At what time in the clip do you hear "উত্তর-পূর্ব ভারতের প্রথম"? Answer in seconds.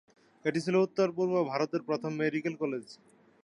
0.77-2.11